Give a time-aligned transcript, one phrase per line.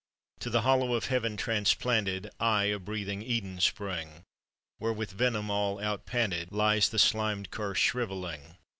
[0.39, 4.23] To the hollow of Heaven transplanted, I a breathing Eden spring,
[4.79, 8.57] Where with venom all outpanted Lies the slimed Curse shrivelling.